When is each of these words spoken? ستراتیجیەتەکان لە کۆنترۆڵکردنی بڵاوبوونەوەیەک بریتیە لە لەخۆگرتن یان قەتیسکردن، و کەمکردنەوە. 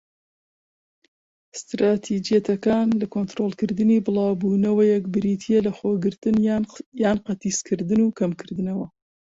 ستراتیجیەتەکان 1.61 2.87
لە 2.99 3.05
کۆنترۆڵکردنی 3.13 4.03
بڵاوبوونەوەیەک 4.05 5.03
بریتیە 5.13 5.59
لە 5.61 5.63
لەخۆگرتن 5.67 6.35
یان 7.03 7.17
قەتیسکردن، 7.25 7.99
و 8.03 8.15
کەمکردنەوە. 8.19 8.87